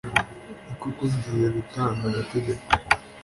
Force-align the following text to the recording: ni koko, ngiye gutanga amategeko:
ni 0.65 0.73
koko, 0.79 1.03
ngiye 1.15 1.47
gutanga 1.57 1.99
amategeko: 2.09 2.65